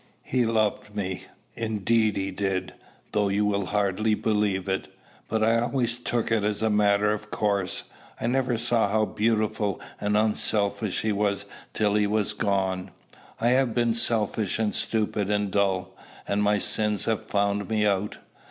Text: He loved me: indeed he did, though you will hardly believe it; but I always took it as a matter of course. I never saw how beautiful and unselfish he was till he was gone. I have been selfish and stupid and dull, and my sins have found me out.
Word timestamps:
He 0.23 0.47
loved 0.47 0.95
me: 0.95 1.25
indeed 1.53 2.17
he 2.17 2.31
did, 2.31 2.73
though 3.11 3.29
you 3.29 3.45
will 3.45 3.67
hardly 3.67 4.15
believe 4.15 4.67
it; 4.67 4.87
but 5.27 5.43
I 5.43 5.59
always 5.59 5.99
took 5.99 6.31
it 6.31 6.43
as 6.43 6.63
a 6.63 6.71
matter 6.71 7.13
of 7.13 7.29
course. 7.29 7.83
I 8.19 8.25
never 8.25 8.57
saw 8.57 8.89
how 8.89 9.05
beautiful 9.05 9.79
and 9.99 10.17
unselfish 10.17 11.01
he 11.01 11.11
was 11.11 11.45
till 11.75 11.93
he 11.93 12.07
was 12.07 12.33
gone. 12.33 12.89
I 13.39 13.49
have 13.49 13.75
been 13.75 13.93
selfish 13.93 14.57
and 14.57 14.73
stupid 14.73 15.29
and 15.29 15.51
dull, 15.51 15.95
and 16.27 16.41
my 16.41 16.57
sins 16.57 17.05
have 17.05 17.27
found 17.27 17.69
me 17.69 17.85
out. 17.85 18.17